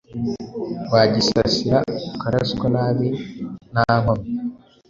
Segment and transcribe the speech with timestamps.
[0.93, 1.77] Wagisasira
[2.11, 3.07] ukaraswa nabi
[3.71, 4.27] ntankomyi